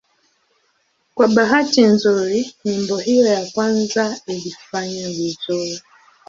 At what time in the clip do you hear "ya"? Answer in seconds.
3.27-3.45